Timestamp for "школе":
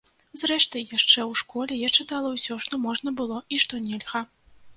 1.41-1.77